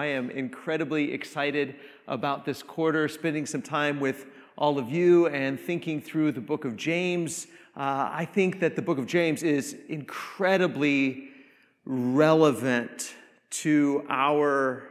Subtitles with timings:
[0.00, 1.74] I am incredibly excited
[2.06, 6.64] about this quarter, spending some time with all of you and thinking through the book
[6.64, 7.48] of James.
[7.76, 11.30] Uh, I think that the book of James is incredibly
[11.84, 13.12] relevant
[13.50, 14.84] to our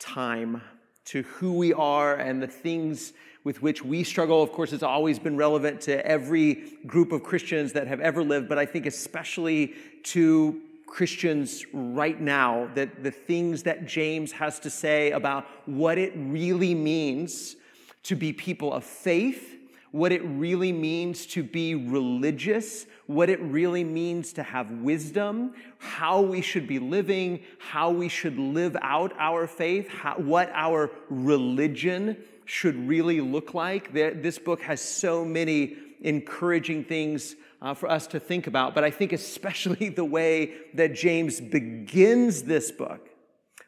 [0.00, 0.62] time,
[1.04, 3.12] to who we are and the things
[3.44, 4.42] with which we struggle.
[4.42, 8.48] Of course, it's always been relevant to every group of Christians that have ever lived,
[8.48, 9.74] but I think especially
[10.06, 16.12] to Christians right now, that the things that James has to say about what it
[16.16, 17.56] really means
[18.04, 19.56] to be people of faith,
[19.90, 26.20] what it really means to be religious, what it really means to have wisdom, how
[26.20, 32.16] we should be living, how we should live out our faith, how, what our religion
[32.44, 33.92] should really look like.
[33.92, 38.74] This book has so many encouraging things uh, for us to think about.
[38.74, 43.08] But I think especially the way that James begins this book,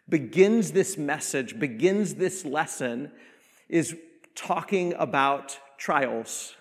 [0.09, 3.11] begins this message, begins this lesson,
[3.69, 3.97] is
[4.37, 6.55] talking about trials.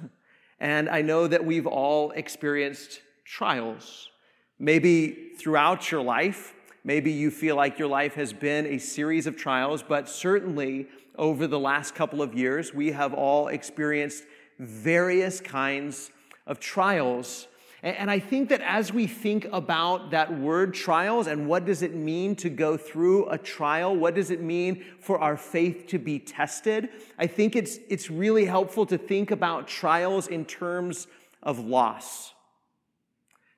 [0.59, 4.09] And I know that we've all experienced trials.
[4.57, 6.53] Maybe throughout your life,
[6.85, 11.47] maybe you feel like your life has been a series of trials, but certainly over
[11.47, 14.23] the last couple of years, we have all experienced
[14.57, 16.11] various kinds
[16.45, 17.47] of trials.
[17.83, 21.93] And I think that as we think about that word trials and what does it
[21.93, 26.17] mean to go through a trial, what does it mean for our faith to be
[26.17, 31.05] tested, I think it's, it's really helpful to think about trials in terms
[31.43, 32.33] of loss.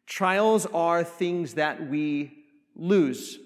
[0.08, 2.44] Trials are things that we
[2.76, 3.40] lose.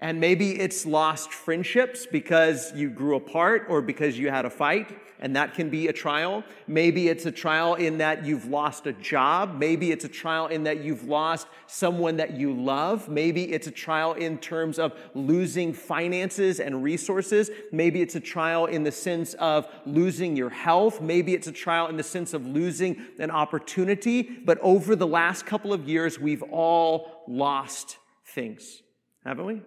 [0.00, 4.96] And maybe it's lost friendships because you grew apart or because you had a fight,
[5.20, 6.44] and that can be a trial.
[6.66, 9.58] Maybe it's a trial in that you've lost a job.
[9.58, 13.08] Maybe it's a trial in that you've lost someone that you love.
[13.08, 17.50] Maybe it's a trial in terms of losing finances and resources.
[17.72, 21.00] Maybe it's a trial in the sense of losing your health.
[21.00, 24.22] Maybe it's a trial in the sense of losing an opportunity.
[24.22, 28.82] But over the last couple of years, we've all lost things,
[29.24, 29.62] haven't we?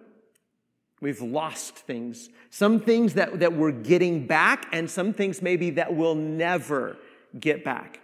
[1.02, 2.30] We've lost things.
[2.50, 6.96] Some things that, that we're getting back, and some things maybe that we'll never
[7.38, 8.00] get back.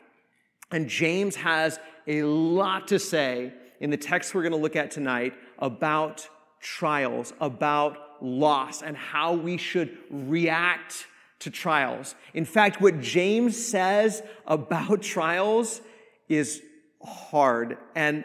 [0.72, 1.78] And James has
[2.08, 6.28] a lot to say in the text we're going to look at tonight about
[6.60, 11.06] trials, about loss, and how we should react
[11.38, 12.16] to trials.
[12.34, 15.80] In fact, what James says about trials
[16.28, 16.60] is
[17.00, 18.24] hard and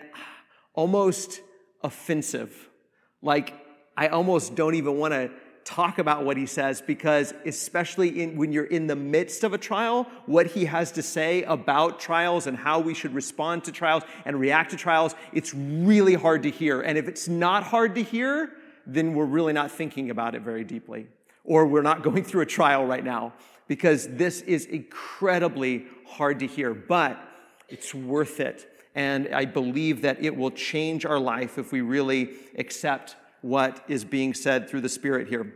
[0.73, 1.41] almost
[1.83, 2.69] offensive.
[3.21, 3.62] Like,
[3.95, 5.31] I almost don't even want to
[5.63, 9.57] talk about what he says because especially in, when you're in the midst of a
[9.57, 14.03] trial what he has to say about trials and how we should respond to trials
[14.25, 16.81] and react to trials it's really hard to hear.
[16.81, 18.51] And if it's not hard to hear
[18.85, 21.07] then we're really not thinking about it very deeply
[21.45, 23.31] or we're not going through a trial right now
[23.67, 27.17] because this is incredibly hard to hear but
[27.69, 28.69] it's worth it.
[28.95, 34.05] And i believe that it will change our life if we really accept what is
[34.05, 35.53] being said through the Spirit here.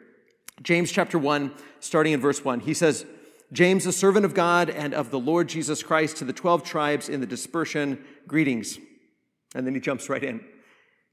[0.61, 3.05] James chapter 1, starting in verse 1, he says,
[3.53, 7.07] James, a servant of God and of the Lord Jesus Christ, to the 12 tribes
[7.07, 8.77] in the dispersion, greetings.
[9.55, 10.43] And then he jumps right in.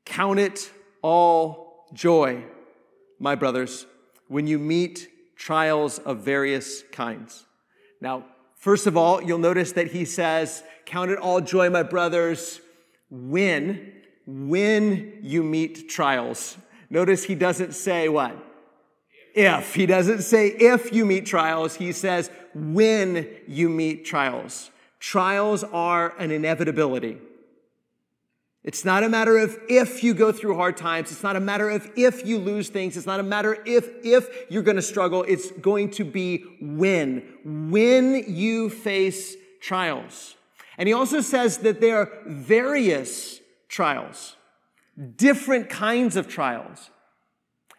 [0.04, 0.70] Count it
[1.00, 2.42] all joy,
[3.20, 3.86] my brothers,
[4.26, 7.46] when you meet trials of various kinds.
[8.00, 8.24] Now,
[8.56, 12.60] first of all, you'll notice that he says, Count it all joy, my brothers,
[13.10, 13.92] when
[14.26, 16.56] when you meet trials.
[16.90, 18.36] Notice he doesn't say what?
[19.34, 19.74] If.
[19.74, 21.74] He doesn't say if you meet trials.
[21.74, 24.70] He says when you meet trials.
[25.00, 27.18] Trials are an inevitability.
[28.62, 31.12] It's not a matter of if you go through hard times.
[31.12, 32.96] It's not a matter of if you lose things.
[32.96, 35.22] It's not a matter if if you're going to struggle.
[35.22, 37.22] It's going to be when.
[37.44, 40.36] When you face trials.
[40.78, 43.40] And he also says that there are various
[43.74, 44.36] trials,
[45.16, 46.90] different kinds of trials.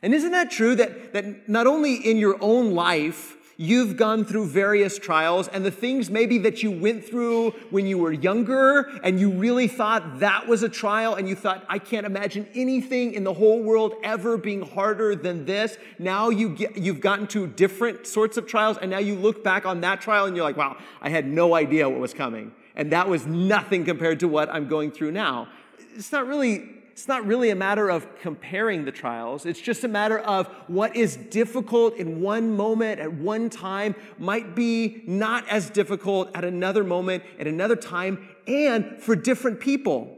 [0.01, 4.45] And isn't that true that, that not only in your own life, you've gone through
[4.45, 9.21] various trials and the things maybe that you went through when you were younger and
[9.21, 13.23] you really thought that was a trial and you thought, I can't imagine anything in
[13.23, 15.77] the whole world ever being harder than this.
[15.97, 19.65] Now you get, you've gotten to different sorts of trials and now you look back
[19.65, 22.51] on that trial and you're like, wow, I had no idea what was coming.
[22.75, 25.47] And that was nothing compared to what I'm going through now
[25.95, 29.45] it's not really it's not really a matter of comparing the trials.
[29.45, 34.55] It's just a matter of what is difficult in one moment at one time might
[34.55, 40.17] be not as difficult at another moment at another time and for different people.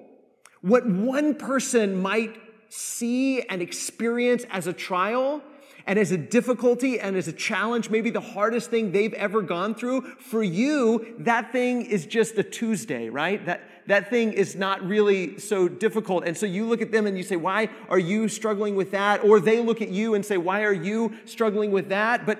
[0.62, 2.38] What one person might
[2.70, 5.42] see and experience as a trial
[5.88, 9.74] and as a difficulty and as a challenge, maybe the hardest thing they've ever gone
[9.74, 13.44] through, for you, that thing is just a Tuesday, right?
[13.46, 16.26] That, that thing is not really so difficult.
[16.26, 19.24] And so you look at them and you say, why are you struggling with that?
[19.24, 22.26] Or they look at you and say, why are you struggling with that?
[22.26, 22.40] But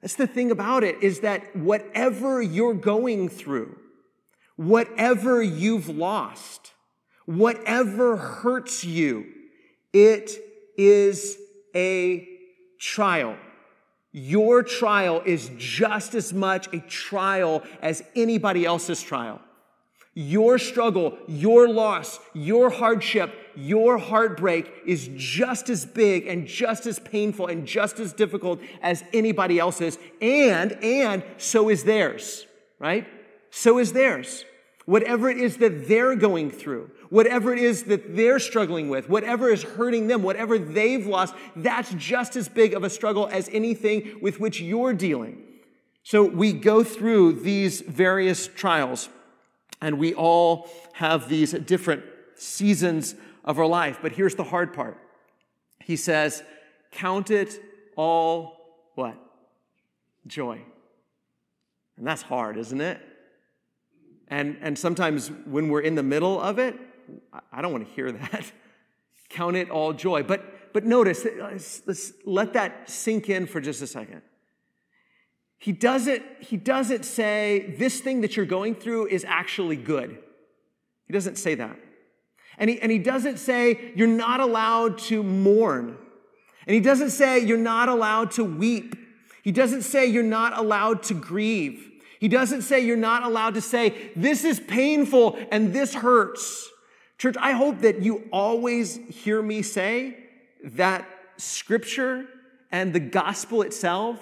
[0.00, 3.78] that's the thing about it is that whatever you're going through,
[4.56, 6.72] whatever you've lost,
[7.26, 9.26] whatever hurts you,
[9.92, 10.32] it
[10.76, 11.36] is
[11.76, 12.28] a
[12.80, 13.36] trial.
[14.10, 19.40] Your trial is just as much a trial as anybody else's trial.
[20.14, 26.98] Your struggle, your loss, your hardship, your heartbreak is just as big and just as
[26.98, 29.98] painful and just as difficult as anybody else's.
[30.20, 32.46] And, and so is theirs,
[32.78, 33.06] right?
[33.50, 34.44] So is theirs.
[34.84, 39.48] Whatever it is that they're going through, whatever it is that they're struggling with, whatever
[39.48, 44.18] is hurting them, whatever they've lost, that's just as big of a struggle as anything
[44.20, 45.42] with which you're dealing.
[46.02, 49.08] So we go through these various trials,
[49.82, 52.04] and we all have these different
[52.36, 53.14] seasons
[53.44, 53.98] of our life.
[54.00, 54.96] But here's the hard part.
[55.80, 56.42] He says,
[56.92, 57.60] Count it
[57.96, 59.16] all what?
[60.26, 60.62] Joy.
[61.96, 63.00] And that's hard, isn't it?
[64.28, 66.78] And, and sometimes when we're in the middle of it,
[67.52, 68.50] I don't want to hear that.
[69.28, 70.22] Count it all joy.
[70.22, 74.22] But, but notice, let's, let's let that sink in for just a second.
[75.62, 80.18] He doesn't, he doesn't say, this thing that you're going through is actually good.
[81.06, 81.78] He doesn't say that.
[82.58, 85.96] And he, and he doesn't say, you're not allowed to mourn.
[86.66, 88.96] And he doesn't say, you're not allowed to weep.
[89.44, 91.92] He doesn't say, you're not allowed to grieve.
[92.18, 96.68] He doesn't say you're not allowed to say, this is painful and this hurts.
[97.18, 100.16] Church, I hope that you always hear me say
[100.64, 101.06] that
[101.36, 102.26] scripture
[102.72, 104.18] and the gospel itself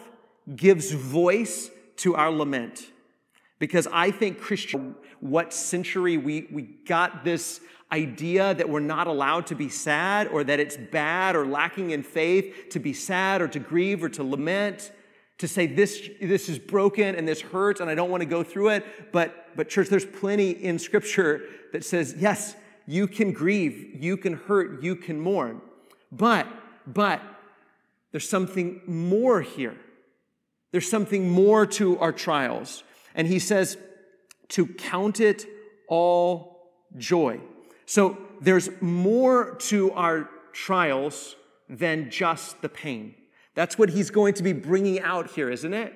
[0.54, 2.90] gives voice to our lament.
[3.58, 7.60] Because I think Christian, what century we, we got this
[7.92, 12.02] idea that we're not allowed to be sad or that it's bad or lacking in
[12.02, 14.92] faith to be sad or to grieve or to lament
[15.40, 18.42] to say this, this is broken and this hurts and I don't want to go
[18.42, 19.10] through it.
[19.10, 22.54] But, but church, there's plenty in scripture that says, yes,
[22.86, 25.62] you can grieve, you can hurt, you can mourn.
[26.12, 26.46] But,
[26.86, 27.22] but
[28.12, 29.76] there's something more here.
[30.72, 32.84] There's something more to our trials.
[33.14, 33.76] And he says
[34.48, 35.46] to count it
[35.88, 37.40] all joy.
[37.86, 41.36] So there's more to our trials
[41.68, 43.14] than just the pain.
[43.54, 45.94] That's what he's going to be bringing out here, isn't it?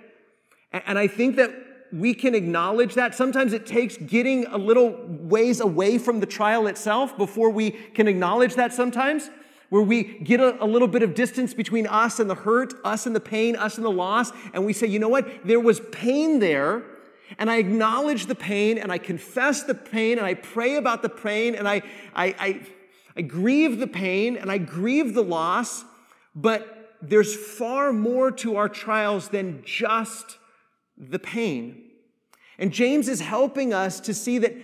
[0.73, 1.53] And I think that
[1.93, 3.15] we can acknowledge that.
[3.15, 8.09] Sometimes it takes getting a little ways away from the trial itself before we can
[8.09, 9.31] acknowledge that sometimes,
[9.75, 13.07] where we get a, a, little bit of distance between us and the hurt, us
[13.07, 15.45] and the pain, us and the loss, and we say, you know what?
[15.45, 16.85] There was pain there,
[17.39, 21.09] and I acknowledge the pain, and I confess the pain, and I pray about the
[21.09, 21.83] pain, and I,
[22.15, 22.61] I, I,
[23.17, 25.85] I grieve the pain, and I grieve the loss,
[26.37, 30.39] but there's far more to our trials than just
[30.97, 31.83] the pain.
[32.59, 34.55] And James is helping us to see that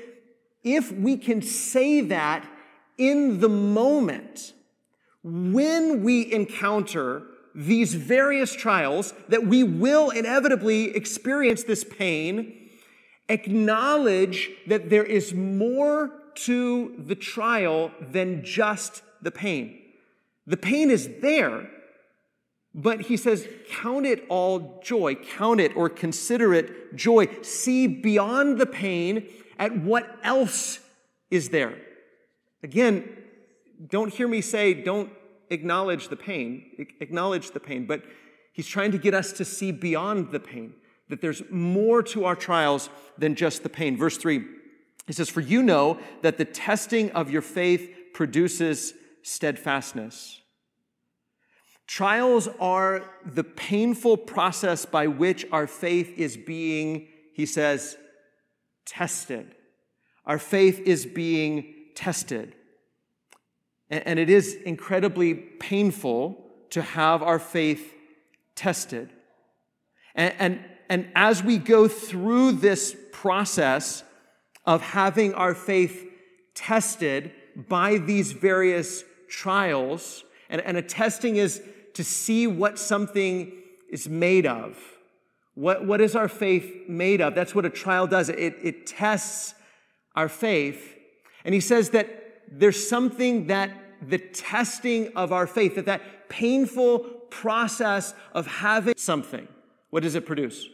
[0.63, 2.49] if we can say that
[2.97, 4.53] in the moment,
[5.23, 7.23] when we encounter
[7.55, 12.71] these various trials, that we will inevitably experience this pain,
[13.29, 19.79] acknowledge that there is more to the trial than just the pain.
[20.47, 21.69] The pain is there,
[22.75, 27.29] but he says, count it all joy, count it or consider it joy.
[27.43, 29.29] See beyond the pain
[29.59, 30.81] at what else
[31.31, 31.77] is there.
[32.63, 33.09] Again,
[33.89, 35.11] don't hear me say, don't
[35.51, 38.03] acknowledge the pain, acknowledge the pain, but
[38.53, 40.75] he's trying to get us to see beyond the pain,
[41.09, 42.89] that there's more to our trials
[43.19, 43.97] than just the pain.
[43.97, 44.45] Verse 3,
[45.07, 50.41] he says, For you know that the testing of your faith produces steadfastness.
[51.87, 57.97] Trials are the painful process by which our faith is being, he says,
[58.87, 59.57] tested.
[60.25, 62.55] Our faith is being tested.
[63.91, 67.93] And it is incredibly painful to have our faith
[68.55, 69.11] tested.
[70.15, 74.05] And, and, and as we go through this process
[74.65, 76.07] of having our faith
[76.55, 77.33] tested
[77.69, 81.63] by these various trials, and, and a testing is
[81.95, 83.53] to see what something
[83.91, 84.79] is made of.
[85.55, 87.35] What, what is our faith made of?
[87.35, 88.29] That's what a trial does.
[88.29, 89.55] It, it tests
[90.15, 90.97] our faith.
[91.45, 93.71] And he says that there's something that
[94.03, 99.47] the testing of our faith, that that painful process of having something,
[99.91, 100.69] what does it produce?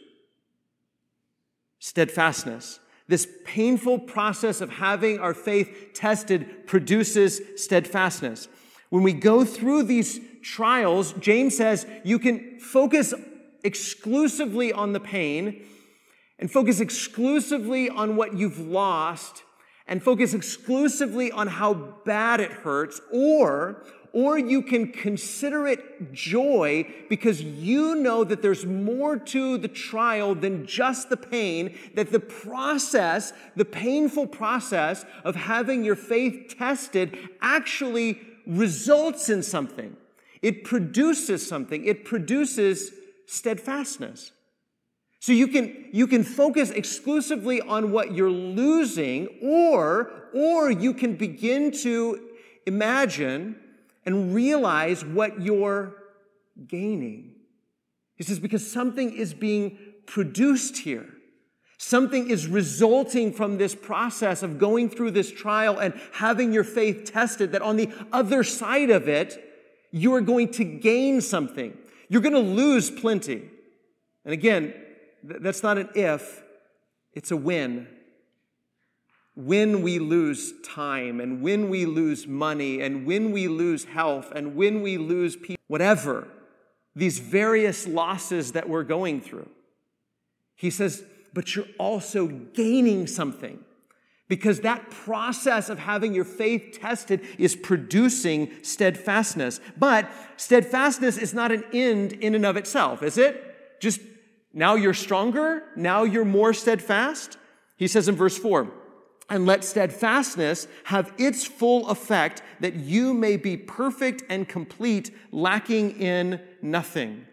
[1.79, 2.79] Steadfastness.
[3.07, 8.47] This painful process of having our faith tested produces steadfastness.
[8.89, 13.13] When we go through these trials, James says you can focus
[13.63, 15.65] exclusively on the pain
[16.39, 19.43] and focus exclusively on what you've lost
[19.87, 26.91] and focus exclusively on how bad it hurts or or you can consider it joy
[27.07, 32.19] because you know that there's more to the trial than just the pain, that the
[32.19, 39.95] process, the painful process of having your faith tested actually results in something.
[40.41, 41.85] It produces something.
[41.85, 42.91] It produces
[43.27, 44.31] steadfastness.
[45.19, 51.15] So you can, you can focus exclusively on what you're losing, or, or you can
[51.15, 52.29] begin to
[52.65, 53.55] imagine
[54.05, 55.95] and realize what you're
[56.67, 57.35] gaining.
[58.15, 61.07] He says, because something is being produced here.
[61.77, 67.11] Something is resulting from this process of going through this trial and having your faith
[67.11, 69.43] tested, that on the other side of it,
[69.91, 71.77] you are going to gain something.
[72.09, 73.49] You're going to lose plenty.
[74.25, 74.73] And again,
[75.27, 76.43] that's not an if,
[77.13, 77.87] it's a when.
[79.35, 84.55] When we lose time and when we lose money and when we lose health and
[84.55, 86.27] when we lose people, whatever,
[86.95, 89.49] these various losses that we're going through.
[90.55, 91.03] He says,
[91.33, 93.59] but you're also gaining something
[94.27, 99.59] because that process of having your faith tested is producing steadfastness.
[99.77, 103.79] But steadfastness is not an end in and of itself, is it?
[103.79, 104.01] Just
[104.57, 107.37] now you're stronger, now you're more steadfast.
[107.75, 108.67] He says in verse 4,
[109.29, 116.01] and let steadfastness have its full effect that you may be perfect and complete, lacking
[116.01, 117.27] in nothing.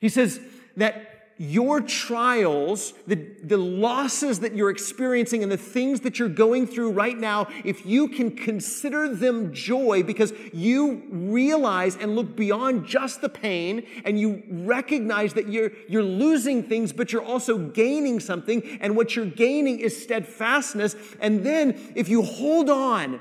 [0.00, 0.40] He says
[0.78, 6.66] that your trials, the, the losses that you're experiencing, and the things that you're going
[6.66, 12.86] through right now, if you can consider them joy because you realize and look beyond
[12.86, 18.20] just the pain and you recognize that you're, you're losing things, but you're also gaining
[18.20, 20.94] something, and what you're gaining is steadfastness.
[21.20, 23.18] And then if you hold on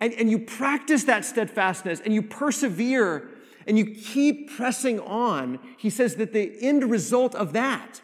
[0.00, 3.28] and, and you practice that steadfastness and you persevere,
[3.66, 8.00] and you keep pressing on, he says that the end result of that,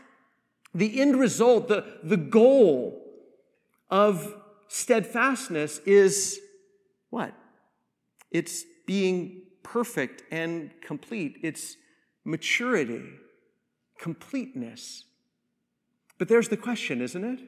[0.75, 3.01] the end result, the, the goal
[3.91, 4.35] of
[4.69, 6.41] steadfastness is
[7.11, 7.35] what?
[8.31, 11.39] It's being perfect and complete.
[11.43, 11.77] It's
[12.25, 13.05] maturity,
[13.99, 15.05] completeness.
[16.19, 17.41] But there's the question, isn't it?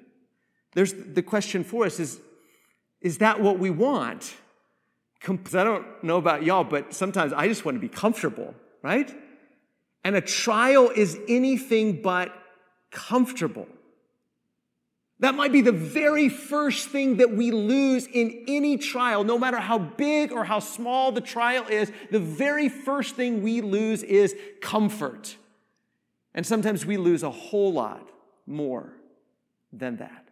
[0.74, 2.20] There's the question for us is,
[3.00, 4.34] is that what we want?
[5.26, 9.12] Because I don't know about y'all, but sometimes I just want to be comfortable, right?
[10.04, 12.30] And a trial is anything but
[12.90, 13.66] comfortable.
[15.20, 19.58] That might be the very first thing that we lose in any trial, no matter
[19.58, 21.90] how big or how small the trial is.
[22.10, 25.36] The very first thing we lose is comfort.
[26.34, 28.10] And sometimes we lose a whole lot
[28.46, 28.92] more
[29.72, 30.23] than that.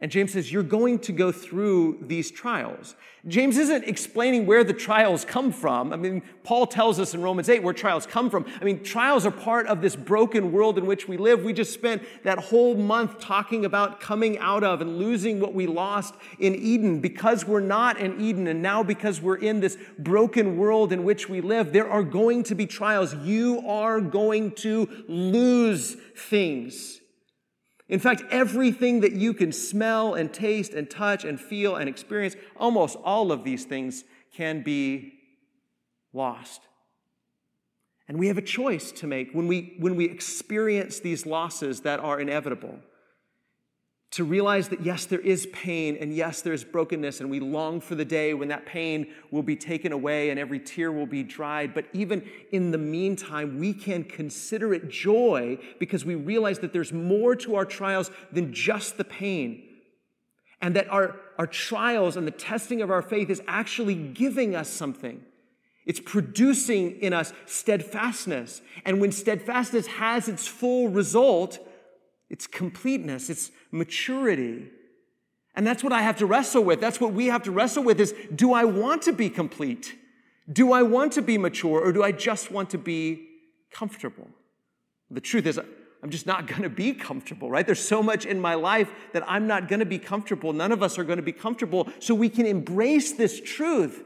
[0.00, 2.96] And James says, You're going to go through these trials.
[3.26, 5.92] James isn't explaining where the trials come from.
[5.92, 8.44] I mean, Paul tells us in Romans 8 where trials come from.
[8.60, 11.42] I mean, trials are part of this broken world in which we live.
[11.42, 15.66] We just spent that whole month talking about coming out of and losing what we
[15.66, 18.46] lost in Eden because we're not in Eden.
[18.48, 22.42] And now because we're in this broken world in which we live, there are going
[22.42, 23.14] to be trials.
[23.14, 27.00] You are going to lose things.
[27.94, 32.34] In fact, everything that you can smell and taste and touch and feel and experience,
[32.56, 35.12] almost all of these things can be
[36.12, 36.62] lost.
[38.08, 42.00] And we have a choice to make when we, when we experience these losses that
[42.00, 42.80] are inevitable
[44.14, 47.80] to realize that yes, there is pain and yes, there is brokenness, and we long
[47.80, 51.24] for the day when that pain will be taken away and every tear will be
[51.24, 51.74] dried.
[51.74, 56.92] But even in the meantime, we can consider it joy because we realize that there's
[56.92, 59.64] more to our trials than just the pain.
[60.60, 64.70] And that our, our trials and the testing of our faith is actually giving us
[64.70, 65.22] something.
[65.86, 68.62] It's producing in us steadfastness.
[68.84, 71.58] And when steadfastness has its full result,
[72.30, 74.70] it's completeness, it's maturity.
[75.54, 76.80] And that's what I have to wrestle with.
[76.80, 79.94] That's what we have to wrestle with is do I want to be complete?
[80.50, 83.28] Do I want to be mature or do I just want to be
[83.70, 84.28] comfortable?
[85.10, 85.58] The truth is,
[86.02, 87.64] I'm just not going to be comfortable, right?
[87.64, 90.52] There's so much in my life that I'm not going to be comfortable.
[90.52, 91.88] None of us are going to be comfortable.
[91.98, 94.04] So we can embrace this truth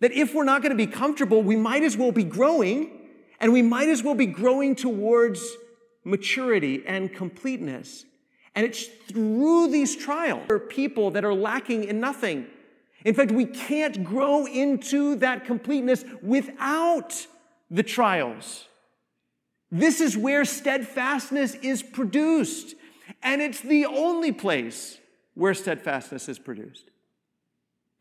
[0.00, 2.98] that if we're not going to be comfortable, we might as well be growing
[3.40, 5.56] And we might as well be growing towards
[6.04, 8.04] maturity and completeness.
[8.54, 12.46] And it's through these trials for people that are lacking in nothing.
[13.04, 17.26] In fact, we can't grow into that completeness without
[17.70, 18.66] the trials.
[19.70, 22.74] This is where steadfastness is produced.
[23.22, 24.98] And it's the only place
[25.34, 26.90] where steadfastness is produced.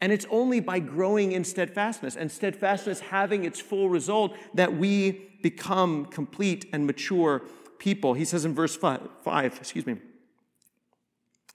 [0.02, 5.30] And it's only by growing in steadfastness and steadfastness having its full result that we
[5.42, 7.42] become complete and mature
[7.80, 8.14] people.
[8.14, 9.98] He says in verse five, five excuse me,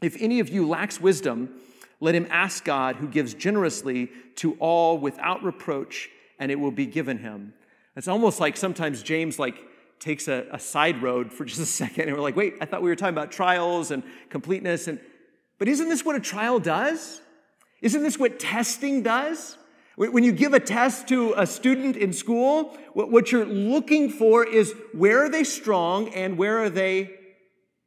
[0.03, 1.51] if any of you lacks wisdom,
[2.01, 6.87] let him ask God who gives generously to all without reproach, and it will be
[6.87, 7.55] given him.
[7.97, 9.55] It's almost like sometimes James like
[10.01, 12.83] takes a, a side road for just a second, and we're like, wait, I thought
[12.83, 14.99] we were talking about trials and completeness, and
[15.59, 17.21] but isn't this what a trial does?
[17.81, 19.57] Isn't this what testing does?
[19.95, 24.75] When you give a test to a student in school, what you're looking for is
[24.93, 27.11] where are they strong and where are they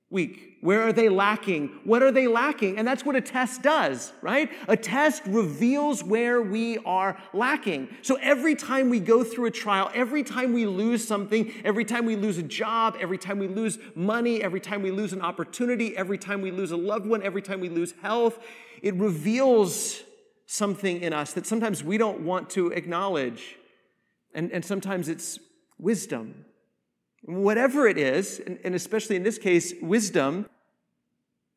[0.09, 0.54] weak?
[0.65, 1.79] Where are they lacking?
[1.83, 2.79] What are they lacking?
[2.79, 4.49] And that's what a test does, right?
[4.67, 7.87] A test reveals where we are lacking.
[8.01, 12.07] So every time we go through a trial, every time we lose something, every time
[12.07, 15.95] we lose a job, every time we lose money, every time we lose an opportunity,
[15.95, 18.39] every time we lose a loved one, every time we lose health,
[18.81, 20.01] it reveals
[20.47, 23.55] something in us that sometimes we don't want to acknowledge.
[24.33, 25.37] And, and sometimes it's
[25.77, 26.45] wisdom.
[27.21, 30.47] Whatever it is, and, and especially in this case, wisdom,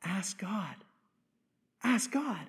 [0.05, 0.75] Ask God.
[1.83, 2.47] Ask God.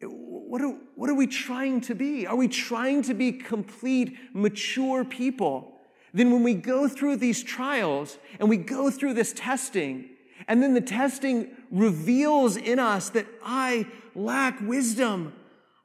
[0.00, 2.26] What are, what are we trying to be?
[2.26, 5.72] Are we trying to be complete, mature people?
[6.14, 10.10] Then, when we go through these trials and we go through this testing,
[10.48, 15.32] and then the testing reveals in us that I lack wisdom.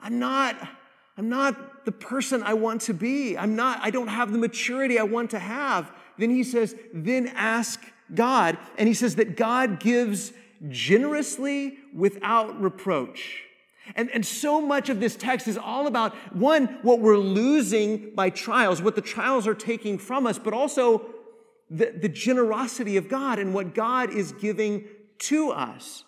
[0.01, 0.55] I'm not,
[1.17, 3.37] I'm not the person I want to be.
[3.37, 5.91] I'm not, I don't have the maturity I want to have.
[6.17, 7.81] Then he says, then ask
[8.13, 8.57] God.
[8.77, 10.33] And he says that God gives
[10.69, 13.43] generously without reproach.
[13.95, 18.29] And, and so much of this text is all about one, what we're losing by
[18.29, 21.05] trials, what the trials are taking from us, but also
[21.69, 24.85] the, the generosity of God and what God is giving
[25.19, 26.03] to us.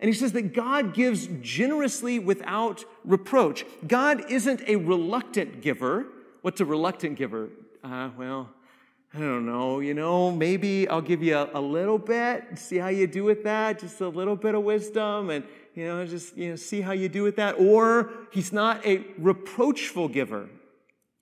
[0.00, 3.64] And he says that God gives generously without reproach.
[3.86, 6.06] God isn't a reluctant giver.
[6.42, 7.50] What's a reluctant giver?
[7.84, 8.50] Uh, well,
[9.14, 12.88] I don't know, you know, maybe I'll give you a, a, little bit, see how
[12.88, 15.44] you do with that, just a little bit of wisdom, and,
[15.74, 17.56] you know, just, you know, see how you do with that.
[17.58, 20.48] Or he's not a reproachful giver.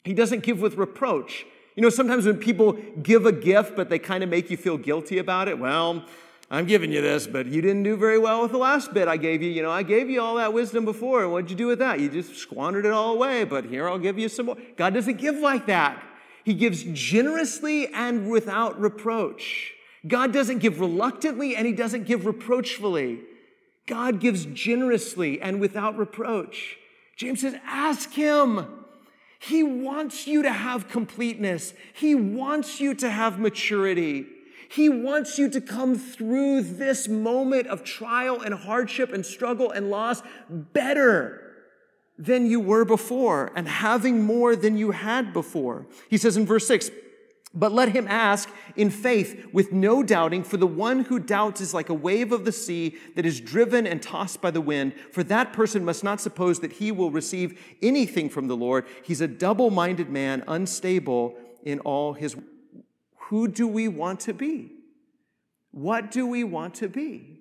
[0.04, 1.44] He doesn't give with reproach.
[1.74, 4.78] You know, sometimes when people give a gift, but they kind of make you feel
[4.78, 6.04] guilty about it, well,
[6.48, 9.16] I'm giving you this, but you didn't do very well with the last bit I
[9.16, 9.50] gave you.
[9.50, 11.24] You know, I gave you all that wisdom before.
[11.24, 11.98] and What'd you do with that?
[11.98, 14.56] You just squandered it all away, but here I'll give you some more.
[14.76, 16.00] God doesn't give like that.
[16.44, 19.74] He gives generously and without reproach.
[20.06, 23.20] God doesn't give reluctantly and he doesn't give reproachfully.
[23.86, 26.78] God gives generously and without reproach.
[27.16, 28.66] James says, ask him.
[29.38, 31.74] He wants you to have completeness.
[31.92, 34.26] He wants you to have maturity.
[34.70, 39.90] He wants you to come through this moment of trial and hardship and struggle and
[39.90, 41.49] loss better
[42.20, 45.86] than you were before and having more than you had before.
[46.10, 46.90] He says in verse 6,
[47.52, 51.74] but let him ask in faith with no doubting, for the one who doubts is
[51.74, 54.92] like a wave of the sea that is driven and tossed by the wind.
[55.10, 58.86] For that person must not suppose that he will receive anything from the Lord.
[59.02, 62.36] He's a double minded man, unstable in all his.
[63.16, 64.72] Who do we want to be?
[65.72, 67.40] What do we want to be?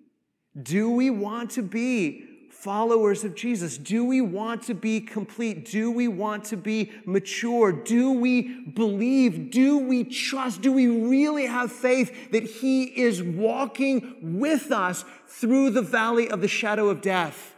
[0.60, 2.29] Do we want to be
[2.60, 3.78] followers of Jesus?
[3.78, 5.66] Do we want to be complete?
[5.66, 7.72] Do we want to be mature?
[7.72, 9.50] Do we believe?
[9.50, 10.62] Do we trust?
[10.62, 16.42] Do we really have faith that He is walking with us through the valley of
[16.42, 17.56] the shadow of death?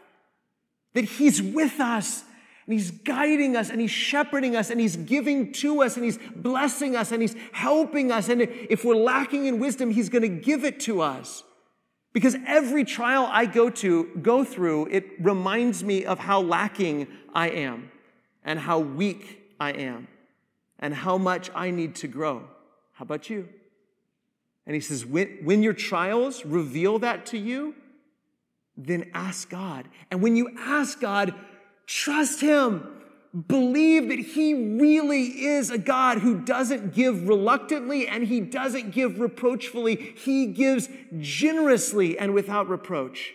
[0.94, 2.24] That He's with us
[2.68, 6.20] and He's guiding us and He's shepherding us and He's giving to us and He's
[6.36, 8.30] blessing us and He's helping us.
[8.30, 11.44] And if we're lacking in wisdom, He's going to give it to us.
[12.14, 17.50] Because every trial I go to, go through, it reminds me of how lacking I
[17.50, 17.92] am
[18.44, 20.08] and how weak I am
[20.80, 22.44] and how much I need to grow.
[22.94, 23.48] How about you?
[24.66, 27.76] And he says, when, when your trials reveal that to you,
[28.78, 29.88] then ask God.
[30.10, 31.34] And when you ask God,
[31.86, 33.01] trust Him.
[33.48, 39.20] Believe that He really is a God who doesn't give reluctantly and He doesn't give
[39.20, 40.14] reproachfully.
[40.18, 40.90] He gives
[41.20, 43.34] generously and without reproach.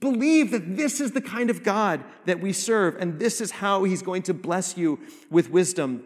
[0.00, 3.84] Believe that this is the kind of God that we serve and this is how
[3.84, 6.04] He's going to bless you with wisdom.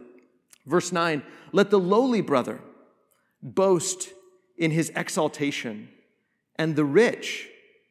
[0.66, 2.60] Verse 9 Let the lowly brother
[3.42, 4.10] boast
[4.56, 5.88] in his exaltation,
[6.56, 7.48] and the rich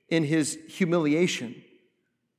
[0.10, 1.64] in his humiliation.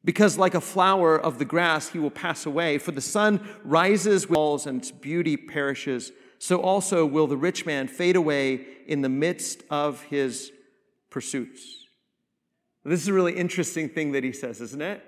[0.04, 2.78] Because, like a flower of the grass, he will pass away.
[2.78, 6.12] For the sun rises with and its beauty perishes.
[6.38, 10.52] So also will the rich man fade away in the midst of his
[11.10, 11.84] pursuits.
[12.84, 15.02] This is a really interesting thing that he says, isn't it?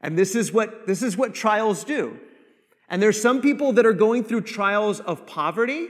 [0.00, 2.18] And this is what, this is what trials do.
[2.88, 5.86] And there's some people that are going through trials of poverty,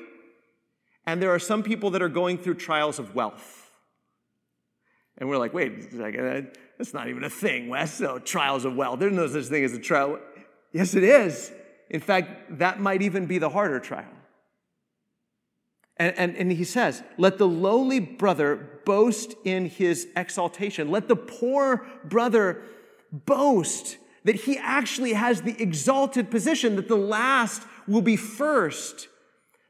[1.07, 3.71] and there are some people that are going through trials of wealth.
[5.19, 5.91] And we're like, wait
[6.83, 7.95] that's not even a thing, Wes.
[7.95, 8.99] So trials of wealth.
[8.99, 10.19] There's no such thing as a trial.
[10.73, 11.53] Yes, it is.
[11.91, 14.11] In fact, that might even be the harder trial.
[15.97, 20.91] And, and, and, he says, Let the lowly brother boast in his exaltation.
[20.91, 22.63] Let the poor brother
[23.13, 29.07] boast that he actually has the exalted position, that the last will be first.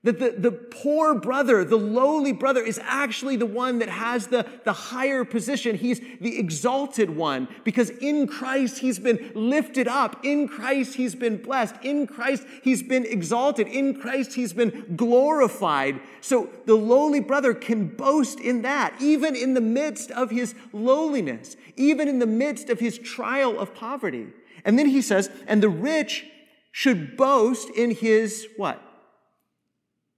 [0.04, 4.44] That the, the poor brother, the lowly brother, is actually the one that has the,
[4.64, 5.76] the higher position.
[5.76, 10.24] He's the exalted one because in Christ he's been lifted up.
[10.24, 11.76] In Christ he's been blessed.
[11.84, 13.68] In Christ he's been exalted.
[13.68, 16.00] In Christ he's been glorified.
[16.20, 21.56] So the lowly brother can boast in that, even in the midst of his lowliness,
[21.76, 24.26] even in the midst of his trial of poverty.
[24.64, 26.26] And then he says, and the rich
[26.72, 28.82] should boast in his what?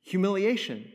[0.04, 0.92] Humiliation.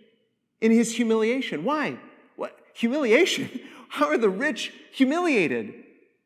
[0.61, 1.63] In his humiliation.
[1.65, 1.97] Why?
[2.37, 2.57] What?
[2.73, 3.49] Humiliation?
[3.89, 5.73] How are the rich humiliated?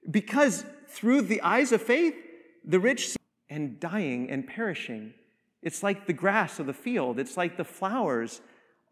[0.09, 2.13] Because through the eyes of faith,
[2.63, 3.15] the rich
[3.49, 5.13] and dying and perishing.
[5.61, 7.19] It's like the grass of the field.
[7.19, 8.41] It's like the flowers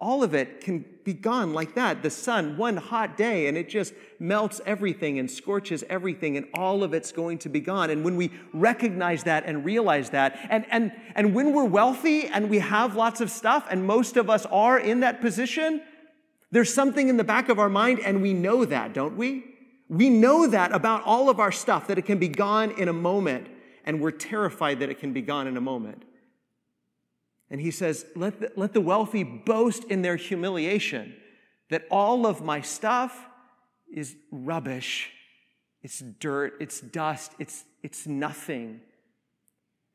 [0.01, 2.01] all of it can be gone like that.
[2.01, 6.83] The sun, one hot day, and it just melts everything and scorches everything, and all
[6.83, 7.91] of it's going to be gone.
[7.91, 12.49] And when we recognize that and realize that, and, and, and when we're wealthy and
[12.49, 15.81] we have lots of stuff, and most of us are in that position,
[16.49, 19.45] there's something in the back of our mind, and we know that, don't we?
[19.87, 22.93] We know that about all of our stuff, that it can be gone in a
[22.93, 23.47] moment,
[23.85, 26.05] and we're terrified that it can be gone in a moment.
[27.51, 31.13] And he says, let the, let the wealthy boast in their humiliation
[31.69, 33.27] that all of my stuff
[33.93, 35.11] is rubbish.
[35.83, 38.79] It's dirt, it's dust, it's, it's nothing.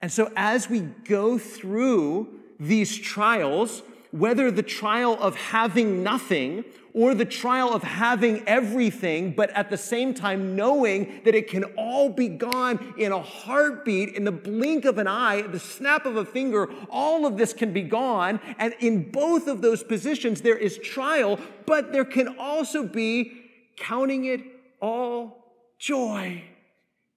[0.02, 3.82] And so as we go through these trials,
[4.18, 6.64] whether the trial of having nothing
[6.96, 11.62] or the trial of having everything, but at the same time knowing that it can
[11.76, 16.16] all be gone in a heartbeat, in the blink of an eye, the snap of
[16.16, 18.40] a finger, all of this can be gone.
[18.58, 23.42] And in both of those positions, there is trial, but there can also be
[23.76, 24.40] counting it
[24.80, 25.44] all
[25.78, 26.42] joy.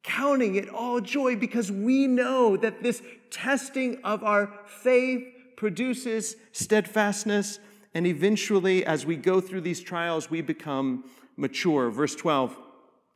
[0.03, 5.23] Counting it all joy because we know that this testing of our faith
[5.59, 7.59] produces steadfastness,
[7.93, 11.03] and eventually, as we go through these trials, we become
[11.35, 11.89] mature.
[11.89, 12.57] Verse 12.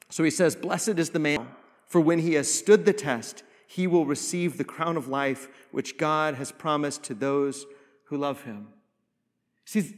[0.09, 1.47] So he says, Blessed is the man,
[1.85, 5.97] for when he has stood the test, he will receive the crown of life which
[5.97, 7.65] God has promised to those
[8.07, 8.67] who love him.
[9.63, 9.95] See,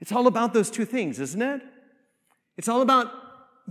[0.00, 1.60] it's all about those two things, isn't it?
[2.56, 3.12] It's all about,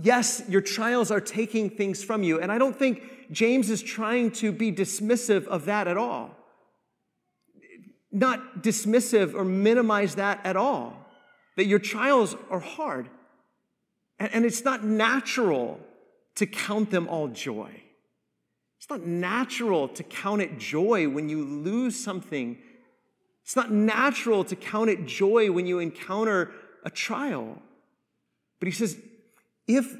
[0.00, 2.40] yes, your trials are taking things from you.
[2.40, 6.36] And I don't think James is trying to be dismissive of that at all
[8.12, 10.96] not dismissive or minimize that at all.
[11.56, 13.08] That your trials are hard.
[14.18, 15.80] And, it's not natural
[16.36, 17.82] to count them all joy.
[18.78, 22.58] It's not natural to count it joy when you lose something.
[23.42, 26.52] It's not natural to count it joy when you encounter
[26.84, 27.60] a trial.
[28.60, 28.96] But he says,
[29.66, 29.96] if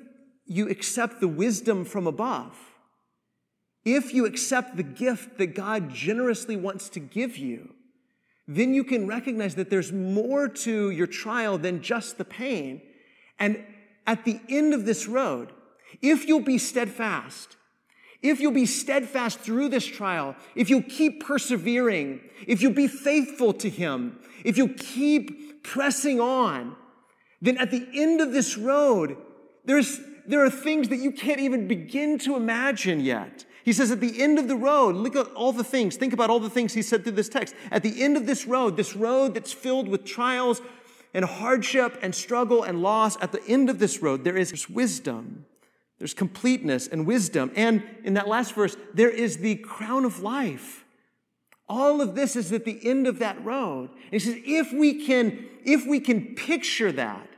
[0.46, 2.56] you accept the wisdom from above,
[3.84, 7.74] if you accept the gift that God generously wants to give you,
[8.48, 12.82] then you can recognize that there's more to your trial than just the pain.
[13.38, 13.62] And
[14.06, 15.52] at the end of this road,
[16.00, 17.56] if you'll be steadfast,
[18.22, 23.52] if you'll be steadfast through this trial, if you'll keep persevering, if you'll be faithful
[23.54, 26.76] to Him, if you'll keep pressing on,
[27.40, 29.16] then at the end of this road,
[29.64, 33.44] there's, there are things that you can't even begin to imagine yet.
[33.64, 35.96] He says, at the end of the road, look at all the things.
[35.96, 37.54] Think about all the things he said through this text.
[37.70, 40.60] At the end of this road, this road that's filled with trials
[41.14, 45.44] and hardship and struggle and loss, at the end of this road, there is wisdom.
[45.98, 47.52] There's completeness and wisdom.
[47.54, 50.84] And in that last verse, there is the crown of life.
[51.68, 53.90] All of this is at the end of that road.
[53.90, 57.28] And he says, if we can, if we can picture that,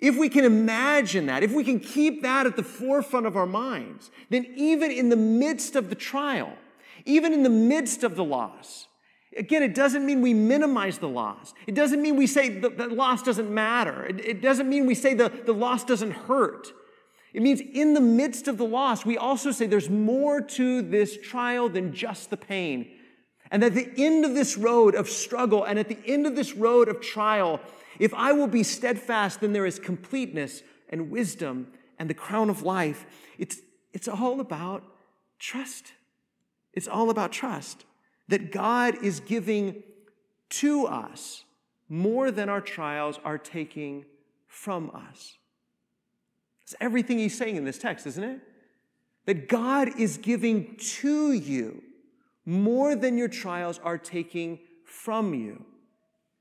[0.00, 3.46] if we can imagine that, if we can keep that at the forefront of our
[3.46, 6.52] minds, then even in the midst of the trial,
[7.04, 8.86] even in the midst of the loss,
[9.36, 11.54] Again, it doesn't mean we minimize the loss.
[11.66, 14.04] It doesn't mean we say the, the loss doesn't matter.
[14.04, 16.72] It, it doesn't mean we say the, the loss doesn't hurt.
[17.32, 21.16] It means in the midst of the loss, we also say there's more to this
[21.16, 22.90] trial than just the pain.
[23.52, 26.54] And at the end of this road of struggle and at the end of this
[26.54, 27.60] road of trial,
[28.00, 32.62] if I will be steadfast, then there is completeness and wisdom and the crown of
[32.62, 33.04] life.
[33.38, 33.58] It's,
[33.92, 34.82] it's all about
[35.38, 35.92] trust.
[36.72, 37.84] It's all about trust
[38.28, 39.82] that God is giving
[40.48, 41.44] to us
[41.90, 44.06] more than our trials are taking
[44.46, 45.36] from us.
[46.62, 48.40] It's everything he's saying in this text, isn't it?
[49.26, 51.82] That God is giving to you
[52.46, 55.66] more than your trials are taking from you.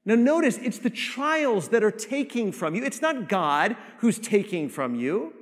[0.06, 2.84] Now, notice it's the trials that are taking from you.
[2.84, 5.34] It's not God who's taking from you.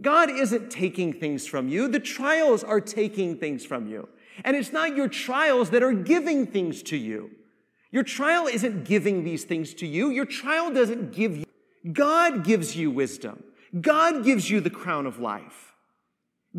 [0.00, 1.88] God isn't taking things from you.
[1.88, 4.08] The trials are taking things from you.
[4.44, 7.30] And it's not your trials that are giving things to you.
[7.90, 10.10] Your trial isn't giving these things to you.
[10.10, 11.44] Your trial doesn't give you.
[11.92, 13.42] God gives you wisdom.
[13.80, 15.74] God gives you the crown of life.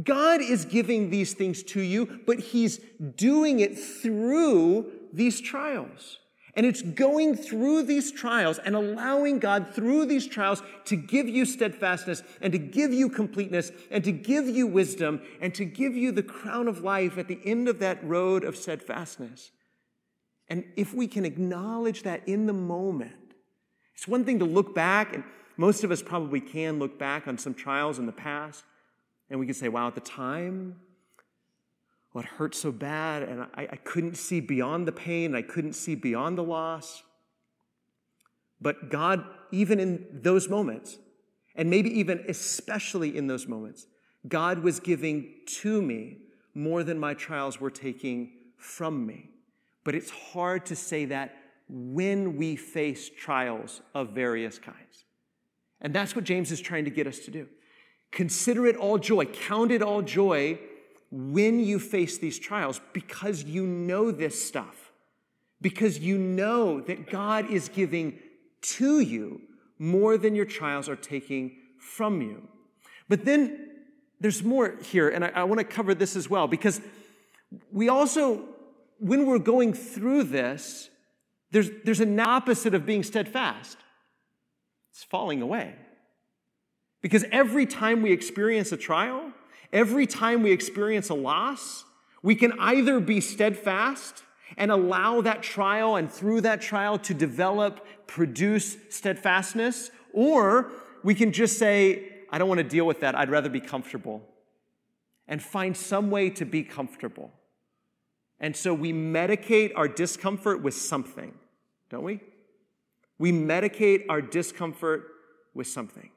[0.03, 2.79] God is giving these things to you, but He's
[3.15, 6.19] doing it through these trials.
[6.57, 11.45] And it's going through these trials and allowing God through these trials to give you
[11.45, 16.11] steadfastness and to give you completeness and to give you wisdom and to give you
[16.11, 19.51] the crown of life at the end of that road of steadfastness.
[20.49, 23.35] And if we can acknowledge that in the moment,
[23.93, 25.23] it's one thing to look back and
[25.57, 28.63] most of us probably can look back on some trials in the past
[29.29, 30.77] and we can say, wow, at the time,
[32.19, 35.95] it hurt so bad, and I, I couldn't see beyond the pain, I couldn't see
[35.95, 37.03] beyond the loss.
[38.61, 40.97] But God, even in those moments,
[41.55, 43.87] and maybe even especially in those moments,
[44.27, 46.17] God was giving to me
[46.53, 49.29] more than my trials were taking from me.
[49.83, 51.35] But it's hard to say that
[51.69, 55.05] when we face trials of various kinds.
[55.81, 57.47] And that's what James is trying to get us to do.
[58.11, 60.59] Consider it all joy, count it all joy
[61.11, 64.91] when you face these trials because you know this stuff,
[65.61, 68.19] because you know that God is giving
[68.61, 69.41] to you
[69.79, 72.47] more than your trials are taking from you.
[73.07, 73.69] But then
[74.19, 76.81] there's more here, and I, I want to cover this as well because
[77.71, 78.43] we also,
[78.99, 80.89] when we're going through this,
[81.51, 83.77] there's, there's an opposite of being steadfast
[84.97, 85.75] it's falling away.
[87.01, 89.31] Because every time we experience a trial,
[89.71, 91.85] every time we experience a loss,
[92.21, 94.23] we can either be steadfast
[94.57, 100.71] and allow that trial and through that trial to develop, produce steadfastness, or
[101.03, 103.15] we can just say, I don't want to deal with that.
[103.15, 104.21] I'd rather be comfortable
[105.27, 107.31] and find some way to be comfortable.
[108.39, 111.33] And so we medicate our discomfort with something,
[111.89, 112.19] don't we?
[113.17, 115.07] We medicate our discomfort
[115.53, 116.11] with something.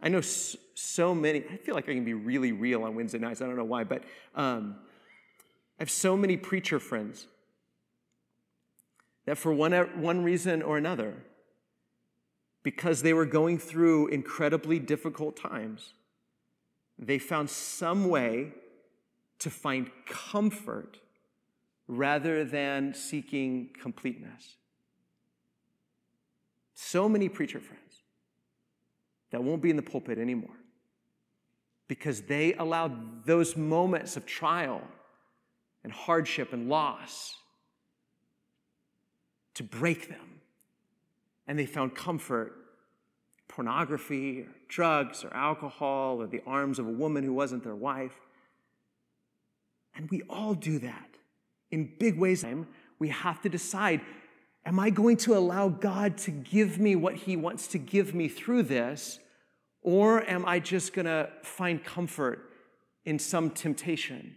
[0.00, 3.42] I know so many, I feel like I can be really real on Wednesday nights.
[3.42, 4.76] I don't know why, but um,
[5.78, 7.26] I have so many preacher friends
[9.26, 11.14] that for one, one reason or another,
[12.62, 15.92] because they were going through incredibly difficult times,
[16.98, 18.52] they found some way
[19.38, 20.98] to find comfort
[21.86, 24.56] rather than seeking completeness.
[26.74, 27.87] So many preacher friends
[29.30, 30.56] that won't be in the pulpit anymore
[31.88, 34.82] because they allowed those moments of trial
[35.82, 37.34] and hardship and loss
[39.54, 40.40] to break them.
[41.46, 42.54] And they found comfort
[43.48, 48.14] pornography or drugs or alcohol or the arms of a woman who wasn't their wife.
[49.96, 51.08] And we all do that
[51.70, 52.44] in big ways.
[52.98, 54.02] We have to decide
[54.68, 58.28] Am I going to allow God to give me what He wants to give me
[58.28, 59.18] through this?
[59.80, 62.50] Or am I just going to find comfort
[63.06, 64.36] in some temptation?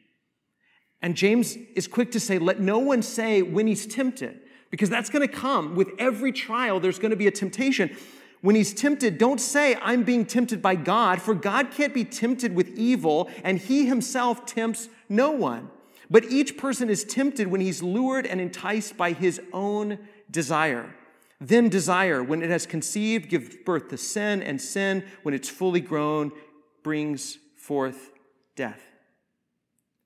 [1.01, 4.39] And James is quick to say, let no one say when he's tempted,
[4.69, 5.75] because that's going to come.
[5.75, 7.93] With every trial, there's going to be a temptation.
[8.39, 12.55] When he's tempted, don't say, I'm being tempted by God, for God can't be tempted
[12.55, 15.69] with evil, and he himself tempts no one.
[16.09, 19.97] But each person is tempted when he's lured and enticed by his own
[20.31, 20.95] desire.
[21.39, 25.81] Then desire, when it has conceived, gives birth to sin, and sin, when it's fully
[25.81, 26.31] grown,
[26.83, 28.11] brings forth
[28.55, 28.81] death.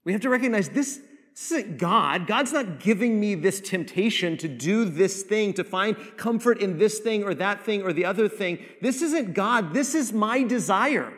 [0.06, 2.28] We have to recognize this, this isn't God.
[2.28, 7.00] God's not giving me this temptation to do this thing, to find comfort in this
[7.00, 8.60] thing or that thing or the other thing.
[8.82, 9.74] This isn't God.
[9.74, 11.12] This is my desire.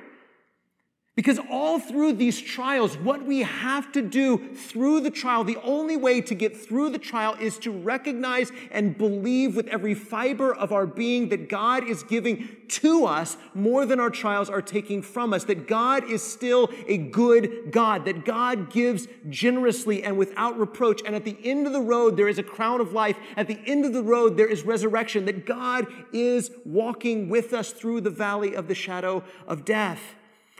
[1.17, 5.97] Because all through these trials, what we have to do through the trial, the only
[5.97, 10.71] way to get through the trial is to recognize and believe with every fiber of
[10.71, 15.34] our being that God is giving to us more than our trials are taking from
[15.34, 21.01] us, that God is still a good God, that God gives generously and without reproach.
[21.03, 23.17] And at the end of the road, there is a crown of life.
[23.36, 27.71] At the end of the road, there is resurrection, that God is walking with us
[27.71, 30.13] through the valley of the shadow of death.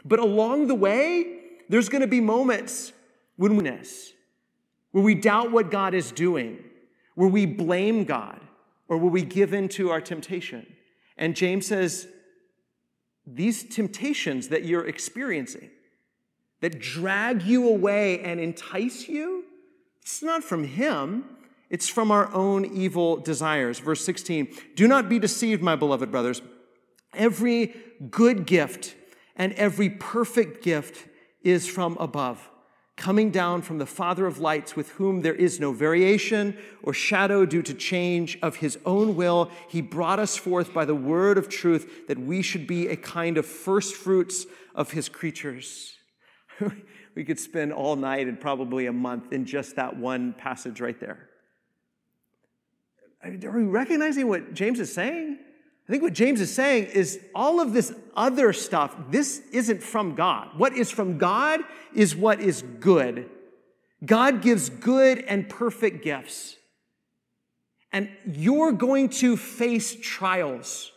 [0.04, 2.92] But along the way, there's going to be moments
[3.36, 4.12] when we miss,
[4.92, 6.58] where we doubt what God is doing,
[7.14, 8.40] where we blame God,
[8.88, 10.66] or where we give in to our temptation.
[11.16, 12.08] And James says,
[13.26, 15.70] these temptations that you're experiencing,
[16.60, 19.44] that drag you away and entice you,
[20.00, 21.24] it's not from Him.
[21.70, 23.78] It's from our own evil desires.
[23.78, 26.40] Verse 16 Do not be deceived, my beloved brothers.
[27.14, 27.74] Every
[28.10, 28.94] good gift
[29.38, 31.08] and every perfect gift
[31.42, 32.50] is from above,
[32.96, 37.46] coming down from the Father of lights, with whom there is no variation or shadow
[37.46, 39.50] due to change of his own will.
[39.68, 43.38] He brought us forth by the word of truth that we should be a kind
[43.38, 45.94] of first fruits of his creatures.
[47.14, 50.98] we could spend all night and probably a month in just that one passage right
[50.98, 51.28] there.
[53.22, 55.38] Are we recognizing what James is saying?
[55.88, 60.14] I think what James is saying is all of this other stuff, this isn't from
[60.14, 60.50] God.
[60.58, 61.60] What is from God
[61.94, 63.30] is what is good.
[64.04, 66.56] God gives good and perfect gifts.
[67.90, 70.92] And you're going to face trials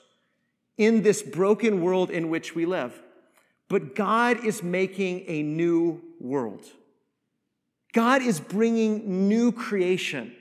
[0.77, 3.01] in this broken world in which we live.
[3.69, 6.65] But God is making a new world.
[7.93, 10.35] God is bringing new creation.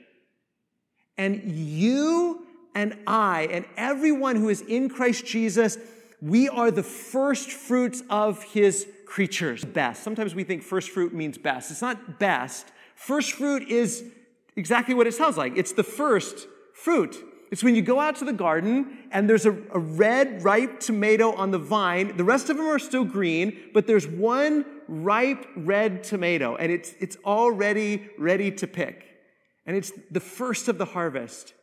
[1.17, 5.77] And you and I and everyone who is in Christ Jesus,
[6.21, 9.65] we are the first fruits of his creatures.
[9.65, 10.03] Best.
[10.03, 11.71] Sometimes we think first fruit means best.
[11.71, 12.67] It's not best.
[12.95, 14.03] First fruit is
[14.55, 15.57] exactly what it sounds like.
[15.57, 17.17] It's the first fruit.
[17.51, 21.33] It's when you go out to the garden and there's a, a, red, ripe tomato
[21.33, 22.15] on the vine.
[22.15, 26.93] The rest of them are still green, but there's one ripe red tomato and it's,
[27.01, 29.05] it's already ready to pick.
[29.65, 31.53] And it's the first of the harvest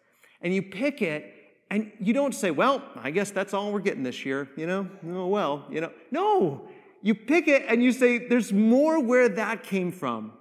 [0.40, 1.34] and you pick it
[1.70, 4.88] and you don't say, well, I guess that's all we're getting this year, you know?
[5.10, 5.92] Oh, well, you know.
[6.10, 6.68] No,
[7.02, 10.32] you pick it and you say, there's more where that came from.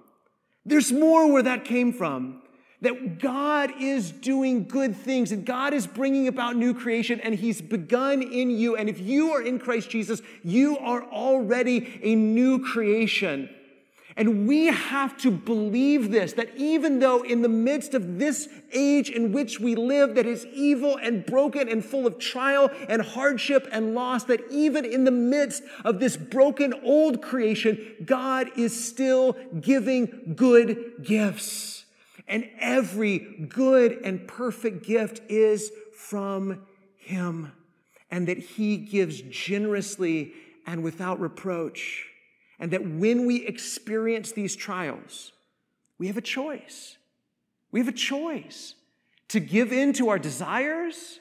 [0.64, 2.42] There's more where that came from.
[2.80, 7.60] That God is doing good things and God is bringing about new creation and He's
[7.60, 8.76] begun in you.
[8.76, 13.50] And if you are in Christ Jesus, you are already a new creation.
[14.18, 19.10] And we have to believe this that even though in the midst of this age
[19.10, 23.68] in which we live, that is evil and broken and full of trial and hardship
[23.70, 29.36] and loss, that even in the midst of this broken old creation, God is still
[29.60, 31.84] giving good gifts.
[32.26, 37.52] And every good and perfect gift is from Him,
[38.10, 40.32] and that He gives generously
[40.66, 42.04] and without reproach.
[42.58, 45.32] And that when we experience these trials,
[45.98, 46.96] we have a choice.
[47.70, 48.74] We have a choice
[49.28, 51.20] to give in to our desires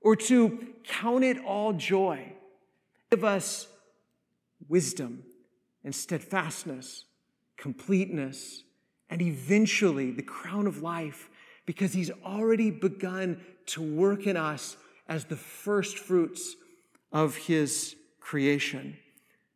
[0.00, 2.32] or to count it all joy.
[3.10, 3.68] Give us
[4.68, 5.24] wisdom
[5.84, 7.04] and steadfastness,
[7.56, 8.62] completeness,
[9.10, 11.28] and eventually the crown of life
[11.66, 14.76] because he's already begun to work in us
[15.08, 16.56] as the first fruits
[17.12, 18.96] of his creation.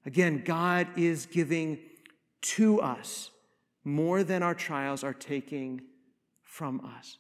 [0.07, 1.79] Again, God is giving
[2.43, 3.33] to us
[3.83, 5.83] more than our trials are taking
[6.45, 7.19] from us.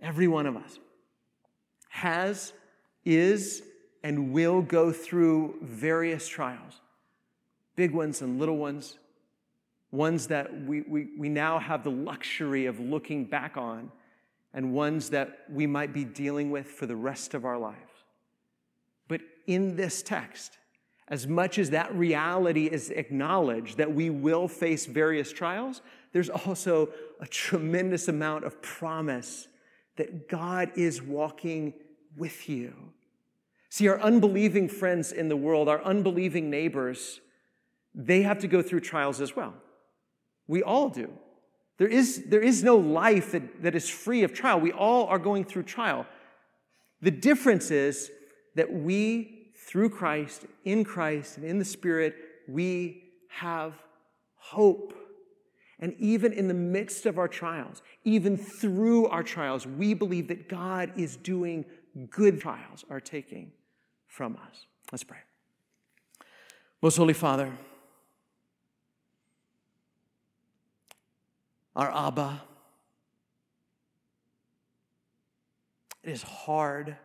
[0.00, 0.78] Every one of us
[1.88, 2.52] has,
[3.04, 3.62] is,
[4.02, 6.80] and will go through various trials
[7.76, 8.98] big ones and little ones,
[9.90, 13.90] ones that we, we, we now have the luxury of looking back on,
[14.52, 18.04] and ones that we might be dealing with for the rest of our lives.
[19.08, 20.58] But in this text,
[21.08, 25.82] as much as that reality is acknowledged that we will face various trials,
[26.12, 26.88] there's also
[27.20, 29.48] a tremendous amount of promise
[29.96, 31.74] that God is walking
[32.16, 32.74] with you.
[33.68, 37.20] See, our unbelieving friends in the world, our unbelieving neighbors,
[37.94, 39.54] they have to go through trials as well.
[40.46, 41.10] We all do.
[41.78, 44.60] There is, there is no life that, that is free of trial.
[44.60, 46.06] We all are going through trial.
[47.02, 48.10] The difference is
[48.54, 49.33] that we
[49.74, 52.14] through Christ, in Christ, and in the Spirit,
[52.46, 53.74] we have
[54.36, 54.94] hope.
[55.80, 60.48] And even in the midst of our trials, even through our trials, we believe that
[60.48, 61.64] God is doing
[62.08, 63.50] good trials are taking
[64.06, 64.66] from us.
[64.92, 65.18] Let's pray.
[66.80, 67.50] Most Holy Father,
[71.74, 72.42] our Abba,
[76.04, 76.96] it is hard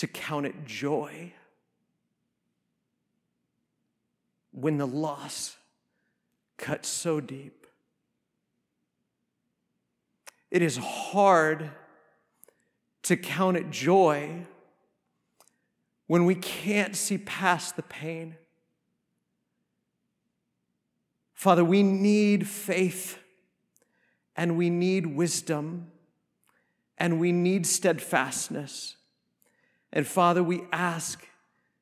[0.00, 1.30] to count it joy
[4.50, 5.58] when the loss
[6.56, 7.66] cuts so deep.
[10.50, 11.70] It is hard
[13.02, 14.46] to count it joy
[16.06, 18.36] when we can't see past the pain.
[21.34, 23.18] Father, we need faith
[24.34, 25.88] and we need wisdom
[26.96, 28.96] and we need steadfastness.
[29.92, 31.26] And Father, we ask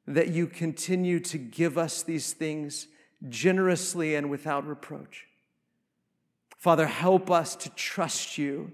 [0.06, 2.88] that you continue to give us these things
[3.28, 5.26] generously and without reproach.
[6.56, 8.72] Father, help us to trust you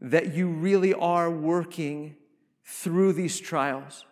[0.00, 2.16] that you really are working
[2.64, 4.04] through these trials,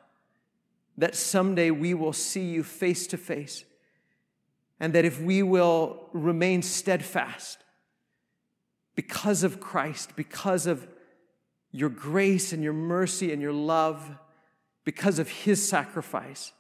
[0.97, 3.65] that someday we will see you face to face,
[4.81, 7.59] and that if we will remain steadfast
[8.95, 10.89] because of Christ, because of
[11.71, 14.19] your grace and your mercy and your love,
[14.87, 16.53] because of his sacrifice,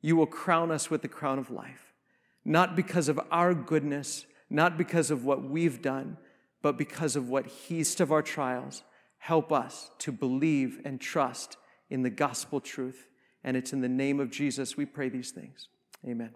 [0.00, 1.92] you will crown us with the crown of life.
[2.42, 6.16] Not because of our goodness, not because of what we've done,
[6.62, 8.82] but because of what he's of our trials.
[9.18, 11.58] Help us to believe and trust
[11.90, 13.06] in the gospel truth.
[13.44, 15.68] And it's in the name of Jesus we pray these things.
[16.06, 16.30] Amen.